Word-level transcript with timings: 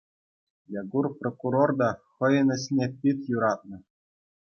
Якур 0.81 1.05
прокурор 1.19 1.69
та 1.81 1.89
хӑйӗн 2.13 2.49
ӗҫне 2.55 2.85
пит 3.03 3.19
юратнӑ. 3.37 3.77